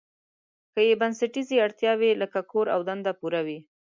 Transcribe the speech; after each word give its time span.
که 0.73 0.79
یې 0.87 0.93
بنسټیزې 1.01 1.57
اړتیاوې 1.65 2.11
لکه 2.21 2.39
کور 2.51 2.65
او 2.75 2.79
دنده 2.89 3.11
پوره 3.19 3.41
وي. 3.47 3.59